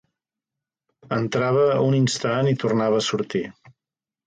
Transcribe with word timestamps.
Entrava 1.17 1.67
un 1.91 1.99
instant 1.99 2.51
i 2.55 2.57
tornava 2.65 3.01
a 3.05 3.07
sortir. 3.11 3.45